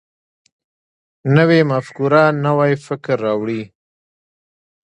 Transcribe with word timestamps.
نوې 1.35 1.59
مفکوره 1.71 2.23
نوی 2.45 2.73
فکر 2.85 3.15
راوړي 3.25 3.63